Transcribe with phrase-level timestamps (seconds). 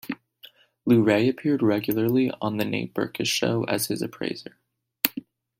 [0.83, 4.57] Luray appeared regularly on "The Nate Berkus Show" as his appraiser.